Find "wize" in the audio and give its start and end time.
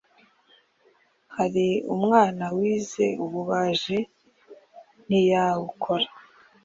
2.57-3.05